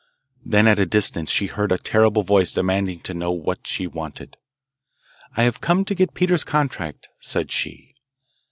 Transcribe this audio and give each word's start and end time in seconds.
Then 0.43 0.67
at 0.67 0.79
a 0.79 0.87
distance 0.87 1.29
she 1.29 1.45
heard 1.45 1.71
a 1.71 1.77
terrible 1.77 2.23
voice 2.23 2.55
demanding 2.55 3.01
to 3.01 3.13
know 3.13 3.31
what 3.31 3.67
she 3.67 3.85
wanted. 3.85 4.35
'I 5.37 5.43
have 5.43 5.61
come 5.61 5.85
to 5.85 5.93
get 5.93 6.15
Peter's 6.15 6.43
contract,' 6.43 7.09
said 7.19 7.51
she. 7.51 7.93